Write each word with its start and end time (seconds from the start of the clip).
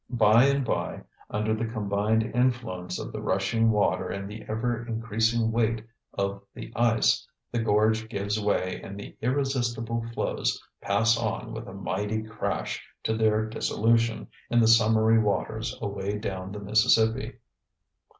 By 0.09 0.45
and 0.45 0.65
bye, 0.65 1.03
under 1.29 1.53
the 1.53 1.67
combined 1.71 2.23
influence 2.23 2.97
of 2.97 3.11
the 3.11 3.21
rushing 3.21 3.69
water 3.69 4.09
and 4.09 4.27
the 4.27 4.41
ever 4.49 4.83
increasing 4.87 5.51
weight 5.51 5.85
of 6.15 6.41
the 6.55 6.73
ice, 6.75 7.27
the 7.51 7.59
gorge 7.59 8.09
gives 8.09 8.41
way 8.41 8.81
and 8.81 8.99
the 8.99 9.15
irresistible 9.21 10.03
floes 10.11 10.59
pass 10.81 11.19
on 11.19 11.53
with 11.53 11.67
a 11.67 11.73
mighty 11.75 12.23
crash 12.23 12.83
to 13.03 13.15
their 13.15 13.45
dissolution 13.45 14.27
in 14.49 14.59
the 14.59 14.67
summery 14.67 15.19
waters 15.19 15.77
away 15.79 16.17
down 16.17 16.51
the 16.51 16.59
Mississippi. 16.59 17.33